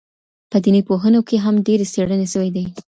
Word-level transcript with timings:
په 0.51 0.57
دیني 0.63 0.81
پوهنو 0.87 1.21
کي 1.27 1.35
هم 1.45 1.55
ډېرې 1.67 1.85
څېړني 1.93 2.27
سوي 2.33 2.49
دي. 2.55 2.65